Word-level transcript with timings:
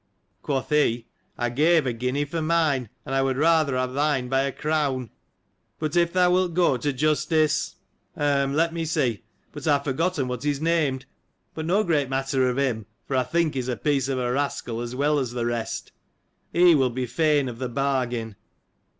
Quoth 0.41 0.69
he, 0.69 1.05
I 1.37 1.51
gave 1.51 1.85
a 1.85 1.93
guinea 1.93 2.25
for 2.25 2.41
mine, 2.41 2.89
and 3.05 3.13
I 3.13 3.21
would 3.21 3.37
rather 3.37 3.75
have 3.77 3.93
thine 3.93 4.29
by 4.29 4.41
a 4.41 4.51
crown; 4.51 5.11
but, 5.77 5.95
if 5.95 6.11
thou 6.11 6.31
wilt 6.31 6.55
go 6.55 6.75
to 6.77 6.91
Justice 6.91 7.75
—(—hum— 8.17 8.55
let 8.55 8.73
me 8.73 8.83
see—; 8.83 9.21
but 9.51 9.67
I 9.67 9.73
have 9.73 9.83
forgotten 9.83 10.27
what 10.27 10.41
he's 10.41 10.59
named;— 10.59 11.05
but 11.53 11.67
no 11.67 11.83
great 11.83 12.09
matter 12.09 12.49
of 12.49 12.57
him! 12.57 12.87
for 13.05 13.15
I 13.15 13.21
think 13.21 13.53
he's 13.53 13.67
a 13.67 13.77
piece 13.77 14.07
of 14.07 14.17
a 14.17 14.31
rascal, 14.31 14.81
as 14.81 14.95
well 14.95 15.19
as 15.19 15.33
the 15.33 15.45
rest) 15.45 15.91
he 16.51 16.73
will 16.73 16.89
be 16.89 17.05
fain 17.05 17.47
of 17.47 17.59
the 17.59 17.69
bargain. 17.69 18.35